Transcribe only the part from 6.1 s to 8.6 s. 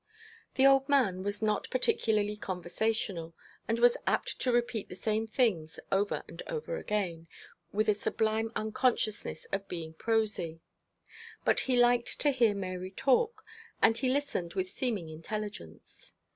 and over again, with a sublime